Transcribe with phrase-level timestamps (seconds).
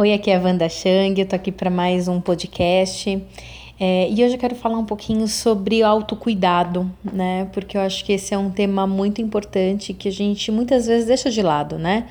[0.00, 3.20] Oi, aqui é a Wanda Chang, eu tô aqui para mais um podcast.
[3.80, 7.48] É, e hoje eu quero falar um pouquinho sobre autocuidado, né?
[7.52, 11.08] Porque eu acho que esse é um tema muito importante que a gente muitas vezes
[11.08, 12.06] deixa de lado, né?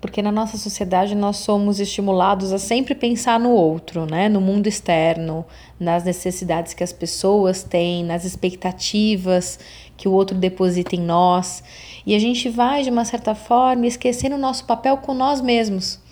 [0.00, 4.30] Porque na nossa sociedade nós somos estimulados a sempre pensar no outro, né?
[4.30, 5.44] No mundo externo,
[5.78, 9.60] nas necessidades que as pessoas têm, nas expectativas
[9.98, 11.62] que o outro deposita em nós.
[12.06, 16.07] E a gente vai, de uma certa forma, esquecendo o nosso papel com nós mesmos.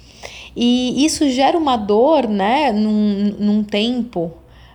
[0.56, 4.32] E isso gera uma dor, né, num, num tempo,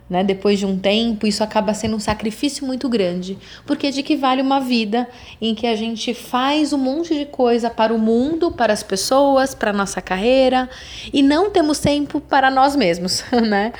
[0.07, 4.17] né, depois de um tempo, isso acaba sendo um sacrifício muito grande, porque de que
[4.17, 5.07] vale uma vida
[5.41, 9.55] em que a gente faz um monte de coisa para o mundo, para as pessoas,
[9.55, 10.69] para a nossa carreira
[11.13, 13.71] e não temos tempo para nós mesmos, né?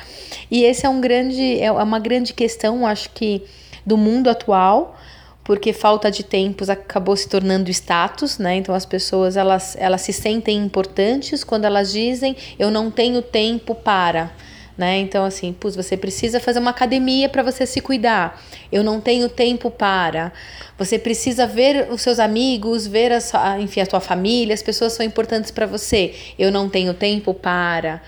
[0.50, 3.42] E esse é um grande é uma grande questão, acho que
[3.84, 4.96] do mundo atual,
[5.44, 8.56] porque falta de tempos acabou se tornando status, né?
[8.56, 13.74] Então as pessoas elas, elas se sentem importantes quando elas dizem eu não tenho tempo
[13.74, 14.30] para,
[14.78, 14.98] né?
[14.98, 18.40] Então assim, pus, você precisa fazer uma academia para você se cuidar.
[18.70, 20.32] Eu não tenho tempo para.
[20.78, 24.92] Você precisa ver os seus amigos, ver a sua, enfim, a tua família, as pessoas
[24.92, 26.14] são importantes para você.
[26.38, 28.00] Eu não tenho tempo para.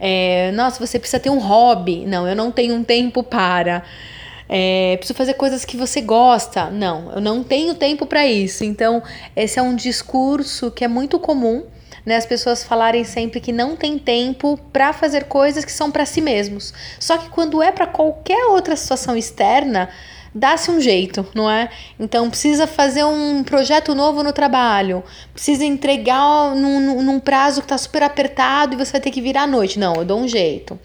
[0.00, 2.06] É, nossa, você precisa ter um hobby.
[2.06, 3.84] Não, eu não tenho um tempo para.
[4.52, 6.68] É, preciso fazer coisas que você gosta.
[6.70, 8.64] Não, eu não tenho tempo para isso.
[8.64, 9.00] Então,
[9.36, 11.64] esse é um discurso que é muito comum,
[12.04, 12.16] né?
[12.16, 16.20] As pessoas falarem sempre que não tem tempo para fazer coisas que são para si
[16.20, 16.74] mesmos.
[16.98, 19.88] Só que quando é para qualquer outra situação externa,
[20.34, 21.68] dá-se um jeito, não é?
[21.98, 27.78] Então precisa fazer um projeto novo no trabalho, precisa entregar num, num prazo que está
[27.78, 29.78] super apertado e você vai ter que virar à noite.
[29.78, 30.78] Não, eu dou um jeito.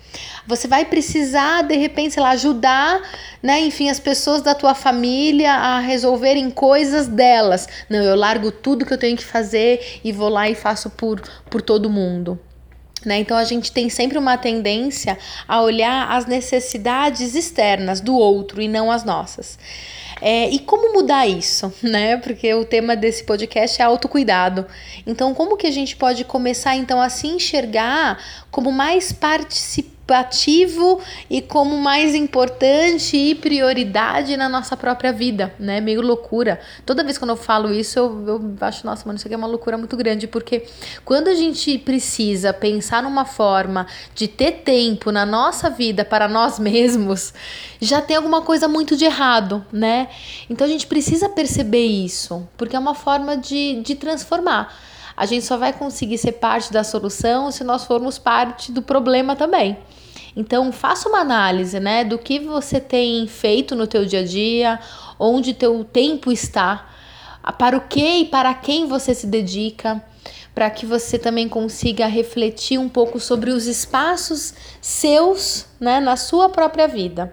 [0.47, 3.01] Você vai precisar, de repente, sei lá, ajudar,
[3.41, 7.67] né, enfim, as pessoas da tua família a resolverem coisas delas.
[7.89, 11.21] Não, eu largo tudo que eu tenho que fazer e vou lá e faço por,
[11.49, 12.39] por todo mundo.
[13.05, 13.19] Né?
[13.19, 15.17] Então a gente tem sempre uma tendência
[15.47, 19.57] a olhar as necessidades externas do outro e não as nossas.
[20.21, 22.17] É, e como mudar isso, né?
[22.17, 24.66] Porque o tema desse podcast é autocuidado.
[25.06, 28.17] Então, como que a gente pode começar então a se enxergar
[28.50, 35.81] como mais participante ativo e como mais importante e prioridade na nossa própria vida, né?
[35.81, 36.59] Meio loucura.
[36.85, 39.47] Toda vez que eu falo isso, eu, eu acho, nossa, mano, isso aqui é uma
[39.47, 40.66] loucura muito grande, porque
[41.03, 46.59] quando a gente precisa pensar numa forma de ter tempo na nossa vida para nós
[46.59, 47.34] mesmos,
[47.81, 50.04] já tem alguma coisa muito de errado, né?
[50.49, 54.73] Então a gente precisa perceber isso, porque é uma forma de, de transformar.
[55.17, 59.35] A gente só vai conseguir ser parte da solução se nós formos parte do problema
[59.35, 59.77] também.
[60.35, 64.79] Então, faça uma análise, né, do que você tem feito no teu dia a dia,
[65.17, 66.89] onde teu tempo está,
[67.57, 70.03] para o que e para quem você se dedica,
[70.53, 76.49] para que você também consiga refletir um pouco sobre os espaços seus, né, na sua
[76.49, 77.31] própria vida.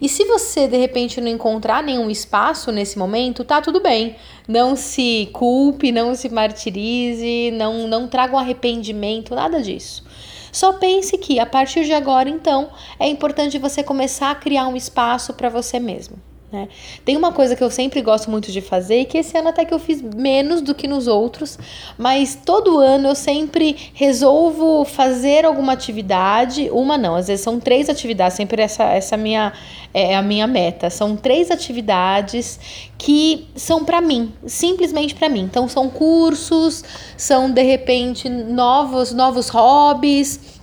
[0.00, 4.16] E se você de repente não encontrar nenhum espaço nesse momento, tá tudo bem.
[4.48, 10.04] Não se culpe, não se martirize, não não traga um arrependimento, nada disso.
[10.52, 14.76] Só pense que a partir de agora, então, é importante você começar a criar um
[14.76, 16.16] espaço para você mesmo.
[16.52, 16.68] Né?
[17.02, 19.64] Tem uma coisa que eu sempre gosto muito de fazer e que esse ano até
[19.64, 21.58] que eu fiz menos do que nos outros,
[21.96, 27.88] mas todo ano eu sempre resolvo fazer alguma atividade, uma não, às vezes são três
[27.88, 29.54] atividades, sempre essa essa minha
[29.94, 30.90] é a minha meta.
[30.90, 32.60] São três atividades
[32.98, 35.40] que são para mim, simplesmente para mim.
[35.40, 36.84] Então são cursos,
[37.16, 40.60] são de repente novos novos hobbies.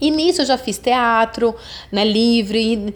[0.00, 1.54] E nisso eu já fiz teatro,
[1.90, 2.92] né, livre,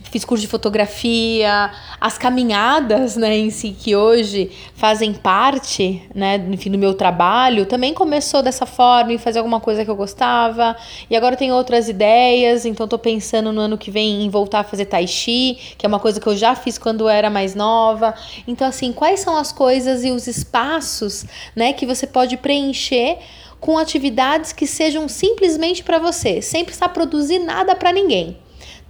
[0.00, 6.42] Tipo, fiz curso de fotografia, as caminhadas, né, em si, que hoje fazem parte, né,
[6.50, 10.74] enfim, do meu trabalho, também começou dessa forma, em fazer alguma coisa que eu gostava,
[11.10, 14.64] e agora tem outras ideias, então tô pensando no ano que vem em voltar a
[14.64, 18.14] fazer tai chi, que é uma coisa que eu já fiz quando era mais nova.
[18.48, 23.18] Então, assim, quais são as coisas e os espaços, né, que você pode preencher
[23.60, 28.38] com atividades que sejam simplesmente para você, sem precisar produzir nada para ninguém.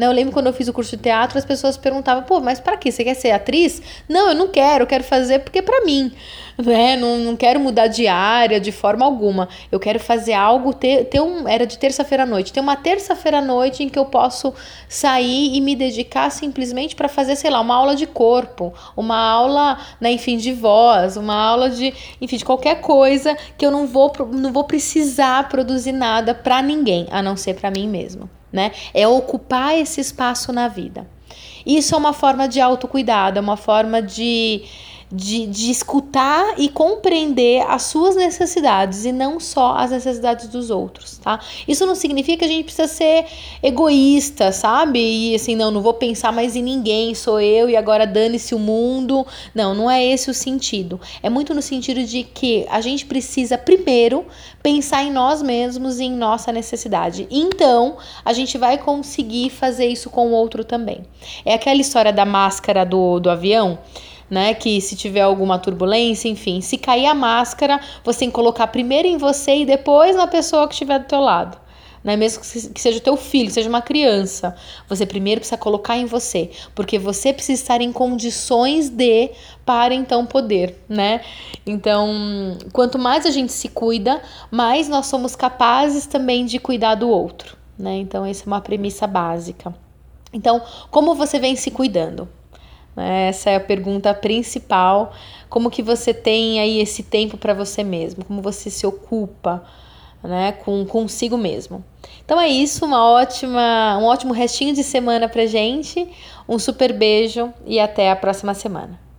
[0.01, 0.07] Né?
[0.07, 2.75] Eu lembro quando eu fiz o curso de teatro, as pessoas perguntavam, pô, mas para
[2.75, 2.91] que?
[2.91, 3.83] Você quer ser atriz?
[4.09, 6.11] Não, eu não quero, eu quero fazer porque é para mim.
[6.57, 6.97] Né?
[6.97, 9.47] Não, não quero mudar de área de forma alguma.
[9.71, 11.47] Eu quero fazer algo, ter, ter um.
[11.47, 12.51] Era de terça-feira à noite.
[12.51, 14.55] Ter uma terça-feira à noite em que eu posso
[14.89, 19.79] sair e me dedicar simplesmente para fazer, sei lá, uma aula de corpo, uma aula,
[20.01, 24.11] né, enfim, de voz, uma aula de, enfim, de qualquer coisa que eu não vou,
[24.33, 28.73] não vou precisar produzir nada para ninguém, a não ser para mim mesmo né?
[28.93, 31.07] É ocupar esse espaço na vida.
[31.65, 34.63] Isso é uma forma de autocuidado, é uma forma de,
[35.13, 41.19] de, de escutar e compreender as suas necessidades e não só as necessidades dos outros,
[41.19, 41.41] tá?
[41.67, 43.27] Isso não significa que a gente precisa ser
[43.61, 45.01] egoísta, sabe?
[45.01, 48.59] E assim, não, não vou pensar mais em ninguém, sou eu e agora dane-se o
[48.59, 49.27] mundo.
[49.53, 51.01] Não, não é esse o sentido.
[51.23, 54.25] É muito no sentido de que a gente precisa primeiro
[54.63, 57.27] pensar em nós mesmos e em nossa necessidade.
[57.31, 61.03] Então, a gente vai conseguir fazer isso com o outro também.
[61.45, 63.79] É aquela história da máscara do, do avião
[64.31, 64.55] né?
[64.55, 69.09] Que se tiver alguma turbulência, enfim, se cair a máscara, você tem que colocar primeiro
[69.09, 71.59] em você e depois na pessoa que estiver do teu lado.
[72.03, 72.17] Né?
[72.17, 74.57] Mesmo que seja teu filho, seja uma criança,
[74.89, 79.31] você primeiro precisa colocar em você, porque você precisa estar em condições de
[79.67, 81.21] para então poder, né?
[81.67, 87.07] Então, quanto mais a gente se cuida, mais nós somos capazes também de cuidar do
[87.07, 87.99] outro, né?
[87.99, 89.75] Então, essa é uma premissa básica.
[90.33, 92.27] Então, como você vem se cuidando?
[92.97, 95.13] Essa é a pergunta principal.
[95.49, 98.25] Como que você tem aí esse tempo para você mesmo?
[98.25, 99.65] Como você se ocupa,
[100.23, 101.85] né, com consigo mesmo?
[102.25, 106.09] Então é isso, uma ótima, um ótimo restinho de semana pra gente.
[106.49, 109.10] Um super beijo e até a próxima semana.